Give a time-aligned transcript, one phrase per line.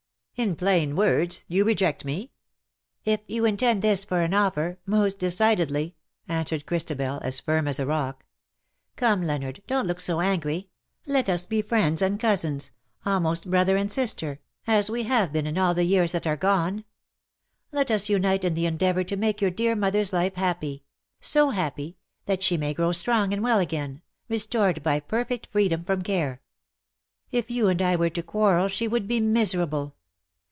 [0.51, 2.31] ''"In plain words, you reject me
[3.05, 5.93] ?""If you intend this for an offer, most decidedly/'
[6.27, 8.25] answered Christabel, as firm as a rock.''
[8.95, 10.67] Come, Leonard, don't look so angry;
[11.05, 12.71] let us be friends and cousins—
[13.05, 15.43] almost brother and sister— as we have n 9.
[15.43, 16.85] 84 ^' LOVE WILL HAVE HIS DAY." been in all the years that are gone.
[17.71, 20.83] Let ns unite in the endeavour to make j^our dear mother^s life happy—
[21.31, 26.01] so happy, that she may grow strong and well again— restored by perfect freedom from
[26.01, 26.41] care.
[27.31, 29.97] If you and I were to quarrel she would be miserable.